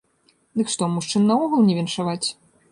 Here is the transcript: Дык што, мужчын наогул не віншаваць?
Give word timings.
Дык 0.61 0.71
што, 0.77 0.89
мужчын 0.95 1.29
наогул 1.33 1.61
не 1.71 1.79
віншаваць? 1.83 2.23